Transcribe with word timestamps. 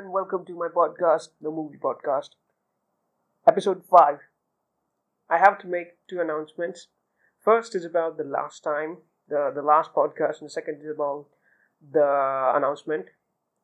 and 0.00 0.12
welcome 0.12 0.46
to 0.46 0.54
my 0.54 0.68
podcast, 0.68 1.28
the 1.42 1.50
movie 1.50 1.76
podcast, 1.76 2.30
episode 3.46 3.82
5. 3.84 4.16
I 5.28 5.36
have 5.36 5.58
to 5.58 5.66
make 5.66 5.88
two 6.08 6.22
announcements. 6.22 6.86
First 7.44 7.74
is 7.74 7.84
about 7.84 8.16
the 8.16 8.24
last 8.24 8.64
time, 8.64 8.96
the, 9.28 9.52
the 9.54 9.60
last 9.60 9.92
podcast, 9.92 10.40
and 10.40 10.46
the 10.46 10.50
second 10.50 10.80
is 10.82 10.90
about 10.94 11.26
the 11.92 12.52
announcement. 12.54 13.06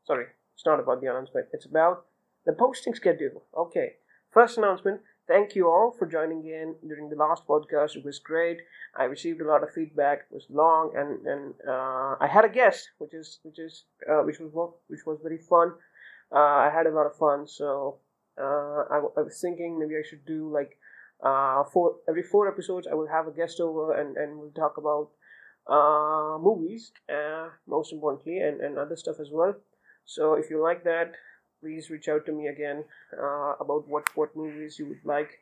Sorry, 0.04 0.26
it's 0.54 0.66
not 0.66 0.78
about 0.78 1.00
the 1.00 1.06
announcement, 1.06 1.46
it's 1.54 1.64
about 1.64 2.04
the 2.44 2.52
posting 2.52 2.94
schedule. 2.94 3.44
Okay, 3.56 3.92
first 4.30 4.58
announcement 4.58 5.00
thank 5.26 5.54
you 5.54 5.68
all 5.68 5.94
for 5.98 6.06
joining 6.06 6.44
in 6.46 6.74
during 6.86 7.08
the 7.08 7.16
last 7.16 7.46
podcast. 7.46 7.96
It 7.96 8.04
was 8.04 8.18
great. 8.18 8.58
I 8.96 9.04
received 9.04 9.40
a 9.40 9.48
lot 9.48 9.62
of 9.62 9.72
feedback. 9.72 10.26
It 10.30 10.34
was 10.34 10.46
long, 10.50 10.92
and 10.96 11.26
and 11.26 11.54
uh, 11.66 12.16
I 12.20 12.28
had 12.30 12.44
a 12.44 12.48
guest, 12.48 12.90
which 12.98 13.14
is 13.14 13.40
which 13.42 13.58
is 13.58 13.84
uh, 14.08 14.22
which 14.22 14.38
was 14.38 14.74
which 14.88 15.06
was 15.06 15.18
very 15.22 15.38
fun. 15.38 15.72
Uh, 16.32 16.66
I 16.66 16.70
had 16.74 16.86
a 16.86 16.90
lot 16.90 17.06
of 17.06 17.16
fun. 17.16 17.46
So 17.46 17.98
uh, 18.38 18.84
I, 18.90 19.00
I 19.16 19.22
was 19.22 19.38
thinking 19.40 19.78
maybe 19.78 19.94
I 19.96 20.06
should 20.08 20.26
do 20.26 20.50
like 20.52 20.78
uh, 21.22 21.64
four 21.64 21.96
every 22.08 22.22
four 22.22 22.48
episodes. 22.48 22.86
I 22.90 22.94
will 22.94 23.08
have 23.08 23.26
a 23.26 23.32
guest 23.32 23.60
over, 23.60 23.92
and 23.92 24.16
and 24.16 24.38
we'll 24.38 24.50
talk 24.50 24.76
about 24.76 25.10
uh, 25.66 26.38
movies, 26.38 26.92
most 27.66 27.92
importantly, 27.92 28.38
and 28.38 28.60
and 28.60 28.78
other 28.78 28.96
stuff 28.96 29.20
as 29.20 29.30
well. 29.32 29.54
So 30.04 30.34
if 30.34 30.50
you 30.50 30.62
like 30.62 30.84
that, 30.84 31.14
please 31.60 31.90
reach 31.90 32.08
out 32.08 32.26
to 32.26 32.32
me 32.32 32.46
again 32.46 32.84
uh, 33.12 33.54
about 33.60 33.88
what 33.88 34.04
what 34.14 34.36
movies 34.36 34.78
you 34.78 34.86
would 34.86 35.04
like 35.04 35.40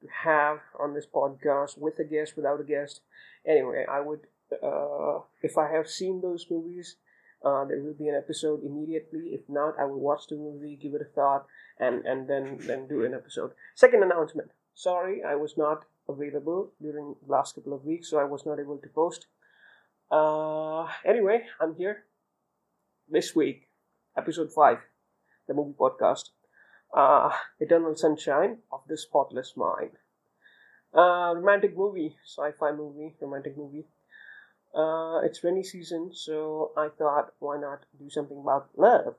to 0.00 0.08
have 0.24 0.58
on 0.78 0.94
this 0.94 1.06
podcast 1.06 1.78
with 1.78 1.98
a 1.98 2.04
guest 2.04 2.36
without 2.36 2.60
a 2.60 2.64
guest 2.64 3.00
anyway 3.46 3.84
i 3.90 4.00
would 4.00 4.20
uh, 4.62 5.20
if 5.42 5.56
i 5.58 5.70
have 5.70 5.88
seen 5.88 6.20
those 6.20 6.46
movies 6.50 6.96
uh, 7.44 7.64
there 7.64 7.80
will 7.80 7.94
be 7.94 8.08
an 8.08 8.14
episode 8.14 8.62
immediately. 8.64 9.30
If 9.32 9.48
not 9.48 9.78
i 9.78 9.84
will 9.84 10.00
watch 10.00 10.26
the 10.28 10.36
movie 10.36 10.76
give 10.80 10.94
it 10.94 11.02
a 11.02 11.12
thought 11.14 11.46
and 11.78 12.04
and 12.04 12.28
then 12.28 12.58
then 12.60 12.86
do 12.88 13.04
an 13.04 13.14
episode. 13.14 13.52
Second 13.74 14.02
announcement. 14.02 14.50
Sorry 14.74 15.22
i 15.22 15.34
was 15.34 15.56
not 15.56 15.84
available 16.08 16.72
during 16.80 17.14
the 17.24 17.32
last 17.32 17.54
couple 17.54 17.72
of 17.72 17.84
weeks 17.84 18.10
so 18.10 18.18
i 18.18 18.24
was 18.24 18.46
not 18.46 18.58
able 18.58 18.78
to 18.78 18.88
post. 18.88 19.26
Uh, 20.10 20.88
anyway 21.04 21.46
i'm 21.60 21.74
here 21.74 22.04
this 23.08 23.34
week. 23.34 23.68
Episode 24.16 24.52
5 24.52 24.78
the 25.50 25.54
movie 25.54 25.74
podcast, 25.78 26.30
uh, 26.96 27.30
Eternal 27.58 27.96
Sunshine 27.96 28.58
of 28.70 28.80
the 28.88 28.96
Spotless 28.96 29.54
Mind. 29.56 29.98
Uh, 30.94 31.34
romantic 31.34 31.76
movie, 31.76 32.16
sci-fi 32.24 32.70
movie, 32.72 33.16
romantic 33.20 33.56
movie. 33.56 33.86
Uh, 34.74 35.20
it's 35.24 35.42
rainy 35.42 35.64
season, 35.64 36.10
so 36.14 36.70
I 36.76 36.88
thought, 36.88 37.32
why 37.38 37.58
not 37.58 37.84
do 37.98 38.08
something 38.08 38.38
about 38.38 38.68
love? 38.76 39.16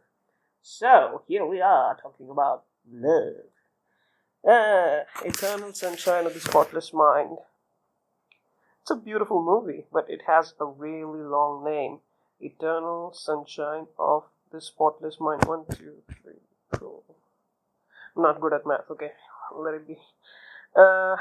So 0.61 1.23
here 1.27 1.45
we 1.45 1.59
are 1.61 1.97
talking 2.02 2.30
about 2.30 2.63
love. 2.91 3.52
Uh, 4.47 5.03
Eternal 5.23 5.73
Sunshine 5.73 6.25
of 6.25 6.33
the 6.33 6.39
Spotless 6.39 6.94
Mind. 6.94 7.38
It's 8.81 8.91
a 8.91 8.95
beautiful 8.95 9.44
movie, 9.44 9.85
but 9.91 10.09
it 10.09 10.22
has 10.25 10.53
a 10.59 10.66
really 10.66 11.22
long 11.22 11.63
name. 11.63 11.99
Eternal 12.39 13.13
Sunshine 13.13 13.85
of 13.99 14.23
the 14.52 14.59
spotless 14.59 15.19
mind. 15.19 15.45
One, 15.45 15.66
two, 15.72 16.02
three, 16.22 16.41
four. 16.77 17.02
I'm 18.16 18.23
not 18.23 18.41
good 18.41 18.53
at 18.53 18.66
math. 18.66 18.89
Okay, 18.89 19.11
let 19.55 19.75
it 19.75 19.88
be. 19.88 19.97
Uh, 20.75 21.16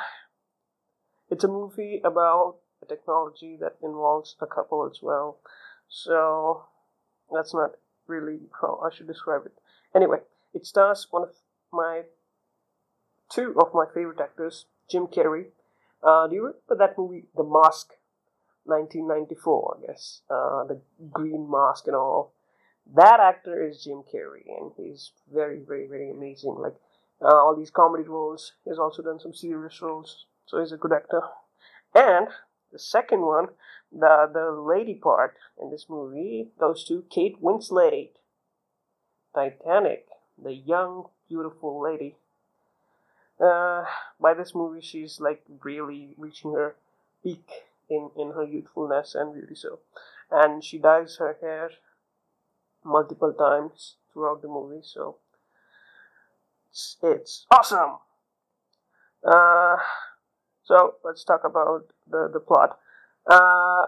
it's 1.28 1.44
a 1.44 1.48
movie 1.48 2.00
about 2.02 2.56
a 2.82 2.86
technology 2.86 3.56
that 3.60 3.76
involves 3.82 4.36
a 4.40 4.46
couple 4.46 4.88
as 4.90 5.00
well. 5.02 5.38
So 5.88 6.64
that's 7.32 7.54
not 7.54 7.72
really 8.06 8.40
how 8.60 8.80
I 8.84 8.94
should 8.94 9.06
describe 9.06 9.42
it. 9.46 9.52
Anyway, 9.94 10.18
it 10.54 10.66
stars 10.66 11.06
one 11.10 11.22
of 11.22 11.34
my 11.72 12.02
two 13.30 13.54
of 13.60 13.72
my 13.74 13.86
favorite 13.94 14.20
actors, 14.20 14.66
Jim 14.90 15.06
Carrey. 15.06 15.46
Uh, 16.02 16.26
do 16.26 16.34
you 16.34 16.40
remember 16.42 16.76
that 16.78 16.98
movie, 16.98 17.26
The 17.36 17.44
Mask, 17.44 17.90
1994? 18.64 19.78
I 19.78 19.86
guess 19.86 20.22
uh, 20.30 20.64
the 20.64 20.80
green 21.12 21.50
mask 21.50 21.86
and 21.86 21.96
all 21.96 22.32
that 22.94 23.20
actor 23.20 23.68
is 23.68 23.84
Jim 23.84 24.02
Carrey, 24.12 24.46
and 24.48 24.72
he's 24.76 25.12
very, 25.32 25.60
very, 25.66 25.86
very 25.86 26.10
amazing. 26.10 26.56
Like 26.58 26.74
uh, 27.22 27.28
all 27.28 27.54
these 27.56 27.70
comedy 27.70 28.04
roles, 28.04 28.52
he's 28.64 28.78
also 28.78 29.02
done 29.02 29.20
some 29.20 29.34
serious 29.34 29.80
roles, 29.80 30.26
so 30.46 30.58
he's 30.58 30.72
a 30.72 30.76
good 30.76 30.92
actor. 30.92 31.22
And 31.94 32.28
the 32.72 32.78
second 32.78 33.22
one, 33.22 33.48
the 33.92 34.30
the 34.32 34.50
lady 34.50 34.94
part 34.94 35.36
in 35.60 35.70
this 35.70 35.86
movie 35.88 36.48
goes 36.58 36.84
to 36.84 37.04
Kate 37.10 37.40
Winslet, 37.42 38.10
Titanic, 39.34 40.06
the 40.42 40.54
young, 40.54 41.08
beautiful 41.28 41.80
lady. 41.80 42.16
Uh, 43.40 43.84
by 44.20 44.34
this 44.34 44.54
movie, 44.54 44.82
she's 44.82 45.18
like 45.18 45.42
really 45.64 46.14
reaching 46.18 46.52
her 46.52 46.76
peak 47.22 47.48
in 47.88 48.10
in 48.16 48.32
her 48.32 48.44
youthfulness 48.44 49.14
and 49.14 49.34
beauty. 49.34 49.54
So, 49.54 49.80
and 50.30 50.62
she 50.62 50.78
dyes 50.78 51.16
her 51.16 51.36
hair 51.40 51.70
multiple 52.84 53.32
times 53.32 53.96
throughout 54.12 54.42
the 54.42 54.48
movie 54.48 54.80
so 54.82 55.16
it's, 56.70 56.96
it's 57.02 57.46
awesome 57.50 57.98
uh, 59.24 59.76
so 60.70 60.94
let's 61.04 61.24
talk 61.24 61.42
about 61.44 61.82
the, 62.08 62.30
the 62.32 62.38
plot 62.38 62.78
uh, 63.26 63.86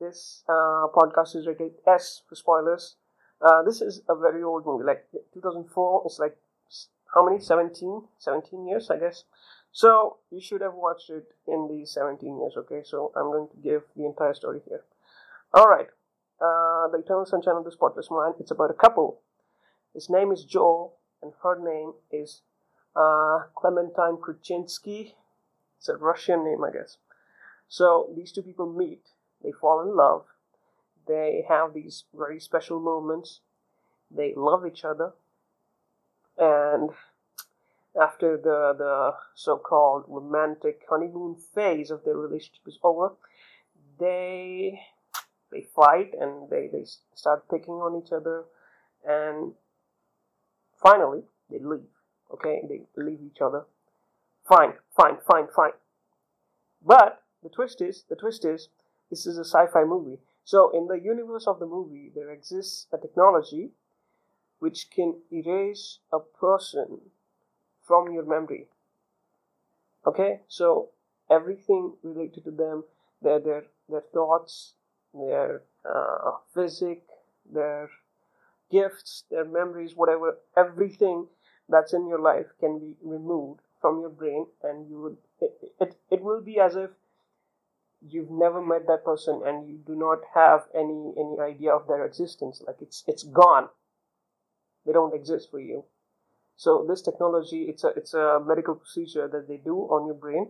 this 0.00 0.42
uh, 0.48 0.88
podcast 0.96 1.36
is 1.36 1.46
rated 1.46 1.72
S 1.86 2.22
for 2.26 2.34
spoilers 2.34 2.96
uh, 3.42 3.62
this 3.62 3.82
is 3.82 4.00
a 4.08 4.16
very 4.16 4.42
old 4.42 4.64
movie 4.64 4.84
like 4.84 5.04
2004 5.34 6.02
it's 6.06 6.18
like 6.18 6.36
how 7.14 7.22
many 7.24 7.38
17 7.38 8.02
17 8.18 8.66
years 8.66 8.90
I 8.90 8.98
guess 8.98 9.24
so 9.72 10.16
you 10.30 10.40
should 10.40 10.62
have 10.62 10.74
watched 10.74 11.10
it 11.10 11.26
in 11.46 11.68
the 11.68 11.84
17 11.84 12.38
years 12.40 12.54
okay 12.56 12.80
so 12.82 13.12
I'm 13.14 13.30
going 13.30 13.48
to 13.48 13.56
give 13.62 13.82
the 13.94 14.06
entire 14.06 14.32
story 14.32 14.60
here 14.66 14.84
all 15.52 15.68
right 15.68 15.88
uh, 16.40 16.88
the 16.88 16.98
Eternal 16.98 17.26
Sunshine 17.26 17.56
of 17.56 17.64
the 17.64 17.72
Spotless 17.72 18.10
Mind. 18.10 18.34
It's 18.38 18.50
about 18.50 18.70
a 18.70 18.74
couple. 18.74 19.20
His 19.94 20.10
name 20.10 20.32
is 20.32 20.44
Joel, 20.44 20.98
and 21.22 21.32
her 21.42 21.58
name 21.58 21.94
is 22.12 22.42
uh, 22.94 23.44
Clementine 23.56 24.18
Kruczynski. 24.20 25.14
It's 25.78 25.88
a 25.88 25.96
Russian 25.96 26.44
name, 26.44 26.64
I 26.64 26.72
guess. 26.72 26.98
So 27.68 28.12
these 28.16 28.32
two 28.32 28.42
people 28.42 28.72
meet. 28.72 29.02
They 29.42 29.52
fall 29.52 29.80
in 29.82 29.96
love. 29.96 30.26
They 31.06 31.44
have 31.48 31.74
these 31.74 32.04
very 32.14 32.40
special 32.40 32.80
moments. 32.80 33.40
They 34.10 34.32
love 34.36 34.66
each 34.66 34.84
other. 34.84 35.12
And 36.38 36.90
after 38.00 38.36
the, 38.36 38.74
the 38.76 39.14
so 39.34 39.56
called 39.56 40.04
romantic 40.08 40.82
honeymoon 40.88 41.36
phase 41.36 41.90
of 41.90 42.04
their 42.04 42.16
relationship 42.16 42.66
is 42.66 42.78
over, 42.82 43.12
they 43.98 44.80
they 45.52 45.62
fight 45.74 46.12
and 46.20 46.50
they, 46.50 46.68
they 46.70 46.84
start 47.14 47.48
picking 47.48 47.74
on 47.74 48.00
each 48.02 48.12
other 48.12 48.44
and 49.06 49.52
finally 50.76 51.22
they 51.50 51.58
leave 51.58 51.86
okay 52.32 52.62
they 52.68 52.82
leave 52.96 53.20
each 53.24 53.40
other 53.40 53.64
fine 54.48 54.74
fine 54.96 55.16
fine 55.26 55.46
fine. 55.54 55.72
But 56.84 57.22
the 57.42 57.48
twist 57.48 57.80
is 57.80 58.04
the 58.08 58.16
twist 58.16 58.44
is 58.44 58.68
this 59.10 59.26
is 59.26 59.38
a 59.38 59.44
sci-fi 59.44 59.84
movie. 59.84 60.18
So 60.44 60.70
in 60.70 60.86
the 60.86 61.00
universe 61.00 61.46
of 61.46 61.58
the 61.58 61.66
movie 61.66 62.10
there 62.14 62.30
exists 62.30 62.86
a 62.92 62.98
technology 62.98 63.70
which 64.58 64.90
can 64.90 65.20
erase 65.30 65.98
a 66.12 66.18
person 66.18 67.00
from 67.82 68.12
your 68.12 68.24
memory. 68.24 68.68
Okay? 70.06 70.40
So 70.48 70.90
everything 71.30 71.94
related 72.02 72.44
to 72.44 72.50
them 72.50 72.84
their 73.22 73.40
their 73.40 73.64
their 73.88 74.04
thoughts 74.12 74.74
their 75.16 75.62
uh, 75.88 76.32
physic, 76.54 77.02
their 77.50 77.90
gifts, 78.70 79.24
their 79.30 79.44
memories, 79.44 79.94
whatever, 79.94 80.38
everything 80.56 81.26
that's 81.68 81.92
in 81.92 82.06
your 82.06 82.20
life 82.20 82.46
can 82.60 82.78
be 82.78 82.96
removed 83.02 83.60
from 83.86 84.00
your 84.00 84.10
brain, 84.10 84.46
and 84.64 84.90
you 84.90 85.00
would 85.00 85.16
it, 85.40 85.52
it, 85.78 85.96
it 86.10 86.22
will 86.22 86.40
be 86.42 86.58
as 86.58 86.74
if 86.74 86.90
you've 88.02 88.32
never 88.32 88.60
met 88.60 88.88
that 88.88 89.04
person 89.04 89.42
and 89.46 89.68
you 89.68 89.78
do 89.86 89.94
not 89.94 90.18
have 90.34 90.62
any 90.74 91.12
any 91.16 91.36
idea 91.40 91.70
of 91.72 91.86
their 91.86 92.04
existence. 92.04 92.60
Like 92.66 92.78
it's 92.80 93.04
it's 93.06 93.22
gone. 93.22 93.68
They 94.84 94.92
don't 94.92 95.14
exist 95.14 95.52
for 95.52 95.60
you. 95.60 95.84
So 96.56 96.84
this 96.88 97.00
technology 97.00 97.66
it's 97.68 97.84
a 97.84 97.90
it's 97.96 98.12
a 98.12 98.40
medical 98.44 98.74
procedure 98.74 99.28
that 99.28 99.46
they 99.46 99.58
do 99.58 99.76
on 99.94 100.06
your 100.06 100.16
brain 100.16 100.48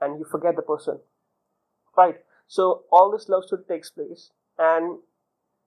and 0.00 0.20
you 0.20 0.24
forget 0.24 0.54
the 0.54 0.62
person. 0.62 1.00
Right. 1.96 2.18
So 2.46 2.84
all 2.92 3.10
this 3.10 3.28
love 3.28 3.46
story 3.46 3.64
takes 3.66 3.90
place, 3.90 4.30
and 4.60 4.98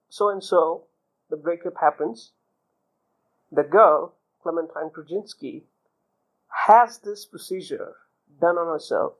so 0.08 0.30
and 0.30 0.42
so, 0.42 0.86
the 1.30 1.36
breakup 1.36 1.74
happens. 1.82 2.32
The 3.52 3.64
girl, 3.64 4.14
Clementine 4.42 4.92
Kruczynski, 4.96 5.64
has 6.68 7.00
this 7.00 7.26
procedure 7.26 7.96
done 8.42 8.58
on 8.58 8.68
herself 8.68 9.14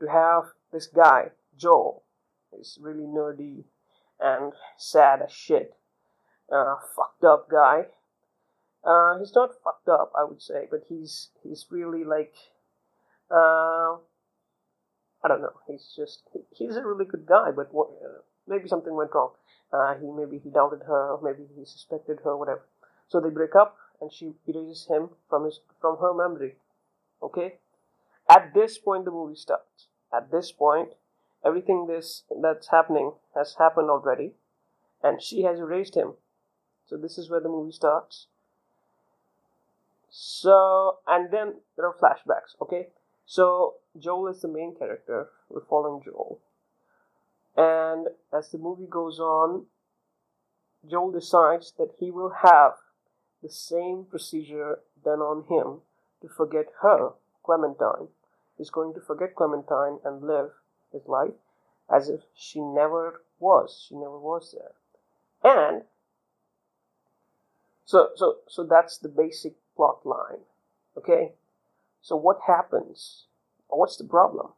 to 0.00 0.06
have 0.08 0.52
this 0.72 0.86
guy, 0.86 1.30
Joel, 1.56 2.04
this 2.52 2.78
really 2.80 3.04
nerdy 3.04 3.64
and 4.20 4.52
sad 4.76 5.22
as 5.22 5.32
shit, 5.32 5.74
uh, 6.52 6.76
fucked 6.96 7.24
up 7.24 7.48
guy, 7.50 7.86
Uh, 8.84 9.18
he's 9.18 9.34
not 9.34 9.50
fucked 9.62 9.88
up, 9.88 10.12
I 10.16 10.24
would 10.24 10.40
say, 10.40 10.66
but 10.70 10.84
he's 10.88 11.30
he's 11.42 11.66
really 11.70 12.04
like, 12.04 12.34
uh, 13.30 13.98
I 15.22 15.28
don't 15.28 15.42
know. 15.42 15.58
He's 15.66 15.92
just 15.96 16.22
he, 16.32 16.40
he's 16.50 16.76
a 16.76 16.86
really 16.86 17.04
good 17.04 17.26
guy, 17.26 17.50
but 17.50 17.74
what, 17.74 17.88
uh, 18.02 18.22
maybe 18.46 18.68
something 18.68 18.94
went 18.94 19.14
wrong. 19.14 19.32
Uh, 19.72 19.94
he 19.94 20.06
maybe 20.10 20.38
he 20.38 20.50
doubted 20.50 20.82
her, 20.86 21.18
maybe 21.22 21.44
he 21.56 21.64
suspected 21.64 22.20
her, 22.24 22.36
whatever. 22.36 22.62
So 23.08 23.20
they 23.20 23.30
break 23.30 23.54
up, 23.56 23.76
and 24.00 24.12
she 24.12 24.32
erases 24.46 24.86
him 24.86 25.10
from 25.28 25.44
his 25.44 25.60
from 25.80 25.98
her 25.98 26.14
memory. 26.14 26.56
Okay. 27.22 27.54
At 28.28 28.52
this 28.54 28.78
point, 28.78 29.04
the 29.04 29.10
movie 29.10 29.36
starts. 29.36 29.86
At 30.12 30.30
this 30.30 30.52
point, 30.52 30.90
everything 31.44 31.86
this 31.86 32.24
that's 32.42 32.68
happening 32.68 33.12
has 33.34 33.56
happened 33.58 33.90
already, 33.90 34.34
and 35.02 35.22
she 35.22 35.42
has 35.42 35.58
erased 35.58 35.94
him. 35.94 36.14
So 36.86 36.96
this 36.96 37.18
is 37.18 37.30
where 37.30 37.40
the 37.40 37.48
movie 37.48 37.72
starts. 37.72 38.26
So 40.10 40.98
and 41.06 41.30
then 41.30 41.54
there 41.76 41.86
are 41.86 41.94
flashbacks. 41.94 42.60
Okay. 42.60 42.88
So 43.26 43.74
Joel 43.98 44.28
is 44.28 44.40
the 44.40 44.48
main 44.48 44.74
character. 44.74 45.28
We're 45.50 45.64
following 45.68 46.02
Joel. 46.02 46.40
And 47.56 48.08
as 48.32 48.50
the 48.50 48.58
movie 48.58 48.86
goes 48.88 49.18
on, 49.18 49.66
Joel 50.88 51.10
decides 51.10 51.72
that 51.78 51.90
he 51.98 52.10
will 52.10 52.32
have 52.42 52.74
the 53.42 53.48
same 53.48 54.04
procedure 54.04 54.80
done 55.04 55.20
on 55.20 55.44
him 55.48 55.80
to 56.20 56.28
forget 56.28 56.66
her, 56.82 57.12
Clementine. 57.44 58.08
He's 58.56 58.70
going 58.70 58.94
to 58.94 59.00
forget 59.00 59.36
Clementine 59.36 60.00
and 60.04 60.22
live 60.22 60.50
his 60.92 61.06
life 61.06 61.34
as 61.90 62.08
if 62.08 62.20
she 62.34 62.60
never 62.60 63.22
was. 63.38 63.86
She 63.88 63.94
never 63.94 64.18
was 64.18 64.54
there. 64.56 64.74
And 65.42 65.84
so 67.84 68.10
so 68.16 68.38
so 68.48 68.64
that's 68.64 68.98
the 68.98 69.08
basic 69.08 69.54
plot 69.76 70.04
line. 70.04 70.40
Okay? 70.96 71.32
So 72.02 72.16
what 72.16 72.40
happens? 72.46 73.26
What's 73.68 73.96
the 73.96 74.04
problem? 74.04 74.48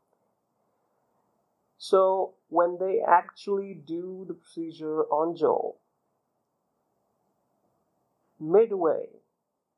So 1.79 2.35
when 2.49 2.79
they 2.79 3.01
actually 3.07 3.75
do 3.75 4.25
the 4.27 4.35
procedure 4.35 5.05
on 5.05 5.37
Joel, 5.37 5.79
midway 8.41 9.07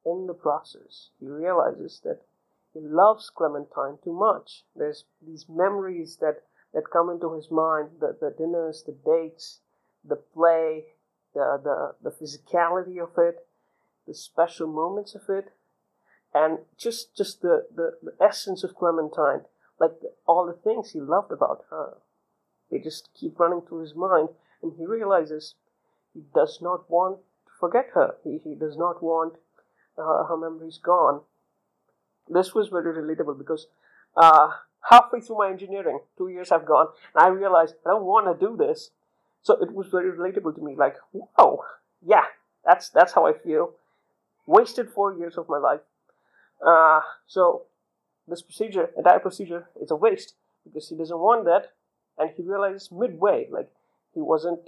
in 0.05 0.26
the 0.26 0.35
process, 0.35 1.11
he 1.20 1.26
realizes 1.26 2.00
that 2.05 2.20
he 2.73 2.81
loves 2.81 3.31
Clementine 3.31 3.99
too 4.03 4.12
much. 4.12 4.64
There's 4.75 5.05
these 5.25 5.47
memories 5.49 6.19
that, 6.20 6.43
that 6.73 6.91
come 6.91 7.11
into 7.11 7.35
his 7.35 7.50
mind, 7.50 7.91
the, 8.00 8.17
the 8.19 8.35
dinners, 8.37 8.85
the 8.87 8.97
dates, 9.05 9.61
the 10.05 10.17
play, 10.17 10.85
the, 11.35 11.61
the, 11.62 11.94
the 12.03 12.11
physicality 12.11 13.03
of 13.03 13.11
it, 13.19 13.47
the 14.06 14.14
special 14.14 14.67
moments 14.67 15.14
of 15.14 15.23
it, 15.29 15.53
and 16.35 16.59
just 16.79 17.14
just 17.14 17.43
the, 17.43 17.67
the, 17.75 17.93
the 18.03 18.14
essence 18.25 18.64
of 18.64 18.75
Clementine, 18.75 19.43
like 19.79 19.93
all 20.26 20.47
the 20.47 20.53
things 20.53 20.91
he 20.91 21.00
loved 21.00 21.31
about 21.31 21.64
her. 21.70 21.99
They 22.70 22.79
just 22.79 23.11
keep 23.14 23.38
running 23.38 23.61
through 23.61 23.82
his 23.82 23.94
mind, 23.94 24.31
and 24.62 24.73
he 24.79 24.87
realizes 24.87 25.55
he 26.14 26.23
does 26.35 26.59
not 26.62 26.91
want 26.91 27.19
forget 27.62 27.91
her. 27.94 28.17
He, 28.25 28.41
he 28.43 28.55
does 28.56 28.76
not 28.76 29.03
want 29.03 29.35
uh, 29.97 30.25
her 30.25 30.37
memories 30.37 30.81
gone. 30.82 31.20
This 32.29 32.55
was 32.55 32.69
very 32.69 32.93
relatable 33.00 33.38
because 33.38 33.69
uh, 34.17 34.49
halfway 34.91 35.20
through 35.20 35.38
my 35.38 35.49
engineering, 35.49 36.00
two 36.19 36.29
years 36.29 36.50
have 36.50 36.67
gone, 36.67 36.88
and 37.14 37.25
I 37.25 37.29
realized 37.29 37.76
I 37.87 37.91
don't 37.91 38.05
want 38.05 38.26
to 38.26 38.47
do 38.47 38.56
this. 38.56 38.91
So 39.43 39.55
it 39.62 39.73
was 39.73 39.87
very 39.88 40.11
relatable 40.11 40.55
to 40.56 40.61
me. 40.61 40.75
Like, 40.76 40.97
wow, 41.12 41.61
yeah, 42.05 42.26
that's 42.64 42.88
that's 42.91 43.12
how 43.12 43.26
I 43.26 43.32
feel. 43.32 43.75
Wasted 44.47 44.91
four 44.91 45.14
years 45.14 45.38
of 45.38 45.49
my 45.49 45.59
life. 45.59 45.85
Uh, 46.67 47.00
so 47.26 47.62
this 48.26 48.43
procedure, 48.43 48.91
entire 48.97 49.20
procedure, 49.20 49.69
it's 49.81 49.91
a 49.93 49.97
waste 49.97 50.35
because 50.64 50.88
he 50.88 50.97
doesn't 50.97 51.19
want 51.19 51.44
that 51.44 51.73
and 52.19 52.31
he 52.37 52.43
realized 52.43 52.93
midway, 52.93 53.49
like 53.50 53.70
he 54.14 54.20
wasn't, 54.20 54.61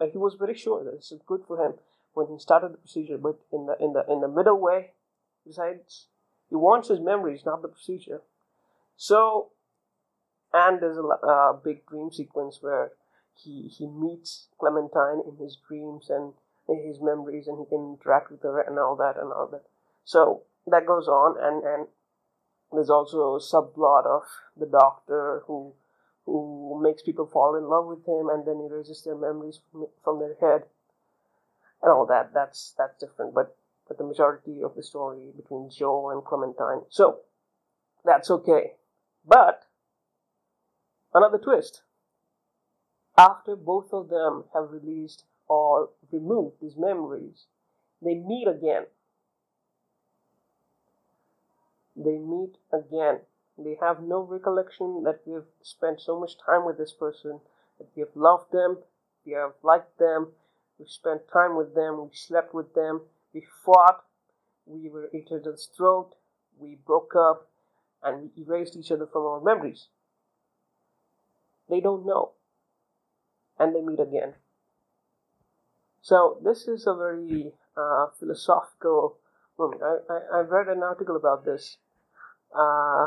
uh, 0.00 0.06
he 0.06 0.16
was 0.16 0.34
very 0.34 0.56
sure 0.56 0.82
that 0.84 0.96
this 0.96 1.12
is 1.12 1.20
good 1.26 1.42
for 1.46 1.56
him 1.64 1.74
when 2.14 2.26
he 2.28 2.38
started 2.38 2.72
the 2.72 2.78
procedure, 2.78 3.18
but 3.18 3.38
in 3.52 3.66
the 3.66 3.76
in 3.80 3.92
the 3.92 4.04
in 4.10 4.20
the 4.20 4.28
middle 4.28 4.60
way, 4.60 4.92
he 5.44 5.50
decides 5.50 6.06
he 6.48 6.56
wants 6.56 6.88
his 6.88 7.00
memories, 7.00 7.44
not 7.46 7.62
the 7.62 7.68
procedure. 7.68 8.20
So, 8.96 9.48
and 10.52 10.80
there's 10.80 10.98
a 10.98 11.02
uh, 11.02 11.52
big 11.54 11.86
dream 11.86 12.10
sequence 12.12 12.58
where 12.60 12.92
he 13.34 13.68
he 13.68 13.86
meets 13.86 14.48
Clementine 14.58 15.22
in 15.26 15.36
his 15.42 15.56
dreams 15.66 16.10
and 16.10 16.34
in 16.68 16.86
his 16.86 17.00
memories, 17.00 17.48
and 17.48 17.58
he 17.58 17.64
can 17.64 17.96
interact 17.98 18.30
with 18.30 18.42
her 18.42 18.60
and 18.60 18.78
all 18.78 18.96
that 18.96 19.16
and 19.16 19.32
all 19.32 19.48
that. 19.48 19.64
So 20.04 20.42
that 20.66 20.86
goes 20.86 21.08
on, 21.08 21.36
and 21.40 21.64
and 21.64 21.86
there's 22.72 22.90
also 22.90 23.34
a 23.34 23.40
subplot 23.40 24.06
of 24.06 24.22
the 24.56 24.66
doctor 24.66 25.42
who 25.46 25.74
who 26.24 26.80
makes 26.82 27.02
people 27.02 27.26
fall 27.26 27.56
in 27.56 27.64
love 27.64 27.86
with 27.86 28.06
him 28.06 28.28
and 28.28 28.46
then 28.46 28.60
erases 28.60 29.02
their 29.02 29.16
memories 29.16 29.58
from, 29.70 29.86
from 30.04 30.20
their 30.20 30.36
head 30.40 30.62
and 31.82 31.92
all 31.92 32.06
that 32.06 32.32
that's 32.34 32.74
that's 32.78 32.98
different 32.98 33.34
but 33.34 33.56
but 33.88 33.98
the 33.98 34.04
majority 34.04 34.62
of 34.62 34.74
the 34.74 34.82
story 34.82 35.30
between 35.36 35.68
joe 35.70 36.10
and 36.10 36.24
clementine 36.24 36.82
so 36.88 37.20
that's 38.04 38.30
okay. 38.30 38.72
But 39.26 39.66
another 41.14 41.38
twist. 41.38 41.82
After 43.16 43.54
both 43.54 43.92
of 43.92 44.08
them 44.08 44.44
have 44.54 44.70
released 44.70 45.24
or 45.48 45.90
removed 46.10 46.56
these 46.60 46.76
memories 46.76 47.46
they 48.04 48.14
meet 48.14 48.48
again. 48.48 48.86
They 51.94 52.18
meet 52.18 52.56
again. 52.72 53.20
They 53.56 53.76
have 53.80 54.02
no 54.02 54.22
recollection 54.22 55.04
that 55.04 55.20
we 55.24 55.34
have 55.34 55.44
spent 55.60 56.00
so 56.00 56.18
much 56.18 56.32
time 56.44 56.64
with 56.64 56.78
this 56.78 56.92
person, 56.92 57.38
that 57.78 57.86
we 57.94 58.00
have 58.00 58.16
loved 58.16 58.50
them, 58.50 58.78
we 59.24 59.32
have 59.32 59.52
liked 59.62 59.98
them, 59.98 60.32
we 60.82 60.88
spent 60.88 61.22
time 61.32 61.56
with 61.56 61.74
them, 61.74 62.00
we 62.02 62.10
slept 62.12 62.52
with 62.52 62.74
them, 62.74 63.02
we 63.32 63.46
fought, 63.64 64.04
we 64.66 64.88
were 64.88 65.08
each 65.14 65.28
other's 65.30 65.68
throat, 65.76 66.14
we 66.58 66.78
broke 66.86 67.14
up, 67.16 67.48
and 68.02 68.30
we 68.36 68.42
erased 68.42 68.76
each 68.76 68.90
other 68.90 69.06
from 69.06 69.22
our 69.22 69.40
memories. 69.40 69.86
They 71.70 71.80
don't 71.80 72.04
know. 72.04 72.32
And 73.58 73.74
they 73.74 73.80
meet 73.80 74.00
again. 74.00 74.34
So, 76.00 76.38
this 76.42 76.66
is 76.66 76.86
a 76.86 76.94
very 76.94 77.52
uh, 77.76 78.06
philosophical 78.18 79.18
moment. 79.56 79.82
I, 79.82 80.12
I, 80.12 80.38
I 80.38 80.40
read 80.40 80.66
an 80.66 80.82
article 80.82 81.14
about 81.14 81.44
this. 81.44 81.76
Uh, 82.52 83.06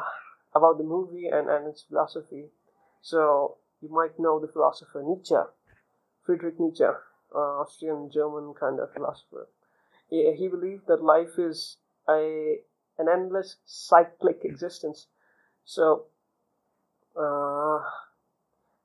about 0.55 0.77
the 0.77 0.83
movie 0.83 1.27
and, 1.27 1.49
and 1.49 1.67
its 1.67 1.83
philosophy. 1.83 2.45
So 3.01 3.57
you 3.81 3.89
might 3.89 4.17
know 4.17 4.39
the 4.39 4.47
philosopher 4.47 5.03
Nietzsche, 5.05 5.35
Friedrich 6.25 6.59
Nietzsche, 6.59 6.85
Austrian 7.33 8.09
German 8.11 8.53
kind 8.59 8.79
of 8.79 8.93
philosopher. 8.93 9.47
He, 10.09 10.33
he 10.35 10.47
believed 10.47 10.87
that 10.87 11.03
life 11.03 11.37
is 11.39 11.77
a 12.09 12.59
an 12.97 13.07
endless 13.09 13.57
cyclic 13.65 14.41
existence. 14.45 15.07
So, 15.65 16.05
uh, 17.15 17.79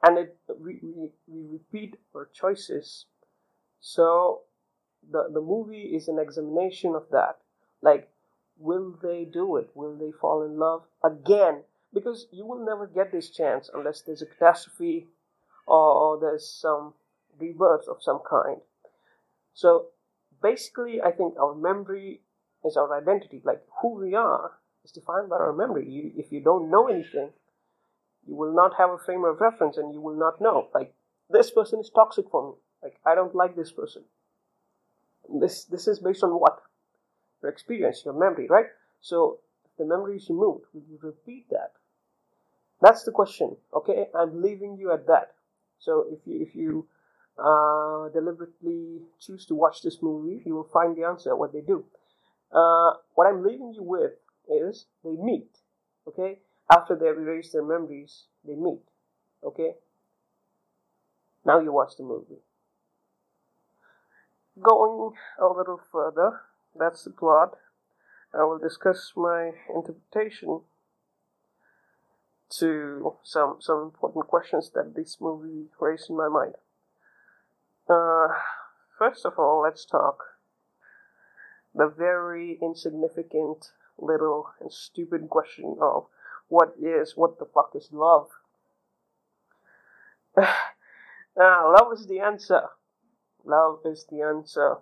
and 0.03 0.19
it 0.19 0.37
we, 0.59 0.79
we, 0.83 1.11
we 1.27 1.47
repeat 1.53 1.97
our 2.15 2.29
choices. 2.33 3.07
So, 3.81 4.43
the 5.11 5.29
the 5.33 5.41
movie 5.43 5.95
is 5.97 6.09
an 6.09 6.19
examination 6.19 6.95
of 6.95 7.09
that. 7.11 7.39
Like 7.83 8.11
will 8.59 8.93
they 9.03 9.25
do 9.25 9.57
it? 9.57 9.71
Will 9.75 9.97
they 9.97 10.13
fall 10.13 10.43
in 10.43 10.59
love 10.59 10.85
again? 11.05 11.65
Because 11.95 12.27
you 12.33 12.47
will 12.47 12.65
never 12.65 12.87
get 12.87 13.13
this 13.13 13.31
chance 13.31 13.71
unless 13.75 14.03
there's 14.03 14.23
a 14.23 14.27
catastrophe 14.27 15.09
or, 15.67 15.77
or 15.95 16.21
there's 16.21 16.49
some 16.49 16.95
rebirth 17.41 17.89
of 17.89 18.03
some 18.03 18.21
kind. 18.29 18.59
So 19.55 19.87
basically, 20.43 21.01
I 21.01 21.11
think 21.11 21.35
our 21.39 21.55
memory 21.55 22.21
is 22.65 22.77
our 22.77 22.97
identity. 22.97 23.43
Like 23.45 23.63
who 23.81 23.95
we 23.95 24.15
are 24.15 24.53
is 24.85 24.93
defined 24.93 25.31
by 25.31 25.37
our 25.37 25.53
memory. 25.53 25.89
You, 25.89 26.13
if 26.17 26.31
you 26.33 26.41
don't 26.41 26.71
know 26.71 26.89
anything, 26.89 27.31
you 28.27 28.35
will 28.35 28.55
not 28.55 28.73
have 28.79 28.91
a 28.91 28.99
frame 28.99 29.25
of 29.25 29.41
reference 29.41 29.77
and 29.77 29.93
you 29.93 30.01
will 30.01 30.19
not 30.19 30.41
know. 30.41 30.69
Like 30.75 30.95
this 31.31 31.51
person 31.51 31.81
is 31.81 31.91
toxic 31.91 32.27
for 32.31 32.51
me. 32.51 32.55
Like 32.83 33.01
I 33.05 33.15
don't 33.15 33.35
like 33.35 33.57
this 33.57 33.73
person. 33.73 34.03
This 35.41 35.65
this 35.65 35.87
is 35.87 35.99
based 35.99 36.25
on 36.25 36.31
what? 36.31 36.63
your 37.43 37.51
experience, 37.51 38.03
your 38.05 38.15
memory, 38.15 38.47
right? 38.49 38.67
So 39.01 39.39
if 39.65 39.71
the 39.79 39.85
memory 39.85 40.17
is 40.17 40.29
removed, 40.29 40.65
will 40.73 40.83
you 40.89 40.99
repeat 41.03 41.47
that? 41.51 41.73
That's 42.81 43.05
the 43.05 43.13
question. 43.13 43.57
Okay, 43.75 44.07
I'm 44.15 44.43
leaving 44.43 44.77
you 44.79 44.93
at 44.93 45.07
that. 45.07 45.33
So 45.79 46.07
if 46.11 46.21
you 46.27 46.43
if 46.43 46.55
you 46.55 46.87
uh, 47.43 48.09
deliberately 48.11 49.01
choose 49.21 49.47
to 49.47 49.55
watch 49.55 49.83
this 49.83 49.99
movie, 50.03 50.43
you 50.45 50.55
will 50.55 50.69
find 50.73 50.97
the 50.97 51.05
answer 51.05 51.35
what 51.35 51.53
they 51.53 51.61
do. 51.61 51.85
Uh, 52.53 52.93
what 53.15 53.27
I'm 53.27 53.43
leaving 53.45 53.73
you 53.75 53.83
with 53.83 54.13
is 54.49 54.87
they 55.05 55.17
meet. 55.17 55.49
Okay, 56.07 56.41
after 56.71 56.97
they've 56.97 57.09
erased 57.17 57.53
their 57.53 57.65
memories, 57.65 58.25
they 58.45 58.55
meet. 58.55 58.83
Okay. 59.45 59.75
Now 61.45 61.61
you 61.61 61.73
watch 61.73 61.97
the 61.97 62.05
movie. 62.05 62.43
Going 64.61 65.13
a 65.41 65.47
little 65.47 65.81
further, 65.91 66.43
that's 66.79 67.05
the 67.05 67.11
plot. 67.11 67.57
I 68.35 68.45
will 68.45 68.59
discuss 68.59 69.13
my 69.17 69.53
interpretation 69.75 70.61
to 72.59 73.15
some 73.23 73.57
some 73.61 73.83
important 73.83 74.27
questions 74.27 74.71
that 74.75 74.95
this 74.95 75.17
movie 75.21 75.69
raised 75.81 76.11
in 76.11 76.17
my 76.17 76.29
mind. 76.29 76.55
Uh, 77.91 78.29
first 78.97 79.27
of 79.27 79.37
all, 79.37 79.63
let's 79.63 79.85
talk 79.85 80.23
the 81.75 81.89
very 81.89 82.57
insignificant, 82.63 83.73
little, 83.99 84.51
and 84.61 84.73
stupid 84.73 85.29
question 85.29 85.77
of 85.81 86.07
what 86.49 86.75
is, 86.81 87.17
what 87.17 87.39
the 87.41 87.45
fuck 87.45 87.73
is 87.75 87.89
love? 87.91 88.29
uh, 90.37 90.47
love 91.37 91.93
is 91.93 92.07
the 92.07 92.21
answer. 92.21 92.63
Love 93.45 93.81
is 93.85 94.07
the 94.09 94.23
answer. 94.23 94.77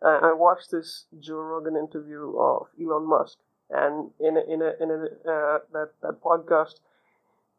Uh, 0.00 0.20
I 0.22 0.32
watched 0.32 0.70
this 0.70 1.04
Joe 1.20 1.40
Rogan 1.40 1.76
interview 1.76 2.34
of 2.38 2.68
Elon 2.80 3.06
Musk, 3.06 3.38
and 3.68 4.10
in 4.20 4.38
a, 4.38 4.40
in 4.40 4.62
a, 4.62 4.72
in 4.80 4.90
a, 4.90 5.30
uh, 5.30 5.58
that 5.72 5.90
that 6.00 6.22
podcast, 6.22 6.76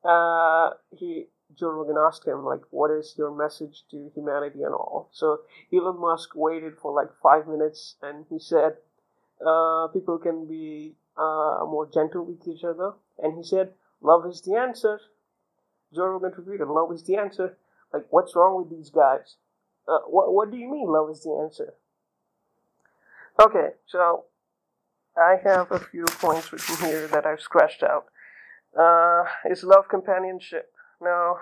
uh, 0.03 0.75
he 0.95 1.27
Joe 1.55 1.71
Rogan 1.71 1.97
asked 1.97 2.25
him 2.25 2.45
like, 2.45 2.61
"What 2.69 2.91
is 2.91 3.15
your 3.17 3.31
message 3.31 3.85
to 3.91 4.11
humanity 4.15 4.63
and 4.63 4.73
all?" 4.73 5.09
So 5.11 5.41
Elon 5.73 5.99
Musk 5.99 6.35
waited 6.35 6.77
for 6.77 6.91
like 6.93 7.11
five 7.21 7.47
minutes, 7.47 7.95
and 8.01 8.25
he 8.29 8.39
said, 8.39 8.77
uh, 9.45 9.87
"People 9.87 10.17
can 10.19 10.45
be 10.45 10.95
uh, 11.17 11.65
more 11.65 11.87
gentle 11.87 12.23
with 12.23 12.47
each 12.47 12.63
other." 12.63 12.93
And 13.17 13.35
he 13.35 13.43
said, 13.43 13.73
"Love 14.01 14.25
is 14.25 14.41
the 14.41 14.55
answer." 14.55 14.99
Joe 15.93 16.05
Rogan 16.05 16.33
repeated, 16.37 16.67
"Love 16.67 16.91
is 16.91 17.03
the 17.03 17.17
answer." 17.17 17.57
Like, 17.91 18.05
what's 18.11 18.35
wrong 18.35 18.55
with 18.57 18.69
these 18.69 18.89
guys? 18.89 19.35
Uh, 19.87 19.99
what 20.07 20.31
What 20.33 20.51
do 20.51 20.57
you 20.57 20.69
mean, 20.69 20.87
love 20.87 21.09
is 21.09 21.23
the 21.23 21.31
answer? 21.31 21.73
Okay, 23.41 23.69
so 23.87 24.25
I 25.17 25.37
have 25.43 25.71
a 25.71 25.79
few 25.79 26.05
points 26.05 26.51
written 26.51 26.75
here 26.85 27.07
that 27.07 27.25
I've 27.25 27.41
scratched 27.41 27.83
out. 27.83 28.05
Uh, 28.77 29.25
is 29.49 29.63
love 29.63 29.87
companionship? 29.89 30.71
No. 31.01 31.39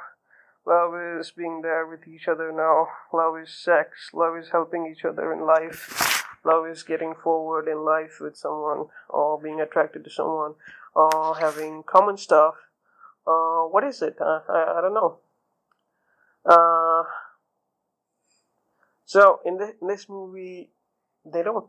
Love 0.66 1.20
is 1.20 1.32
being 1.32 1.62
there 1.62 1.88
with 1.88 2.08
each 2.08 2.28
other 2.28 2.52
now. 2.52 2.88
Love 3.14 3.38
is 3.42 3.50
sex. 3.50 4.10
Love 4.14 4.36
is 4.38 4.50
helping 4.50 4.86
each 4.86 5.06
other 5.06 5.32
in 5.32 5.46
life. 5.46 6.26
Love 6.44 6.68
is 6.68 6.84
getting 6.84 7.14
forward 7.16 7.68
in 7.68 7.86
life 7.86 8.20
with 8.20 8.36
someone, 8.36 8.86
or 9.10 9.40
being 9.40 9.62
attracted 9.62 10.04
to 10.04 10.10
someone, 10.10 10.56
or 10.94 11.36
having 11.38 11.84
common 11.84 12.18
stuff. 12.18 12.56
Uh, 13.26 13.64
what 13.64 13.84
is 13.84 14.02
it? 14.02 14.18
Uh, 14.20 14.42
I, 14.50 14.76
I 14.78 14.82
don't 14.82 14.94
know. 14.94 15.18
Uh, 16.46 17.04
so 19.06 19.40
in, 19.46 19.58
the, 19.58 19.74
in 19.82 19.88
this 19.88 20.08
movie, 20.08 20.70
they 21.26 21.44
don't. 21.44 21.68